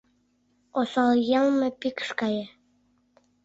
Осал 0.79 1.11
йылме 1.29 1.69
пикш 1.79 2.07
гае. 2.19 2.45